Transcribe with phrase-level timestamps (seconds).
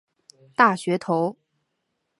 [0.55, 1.37] 大学头。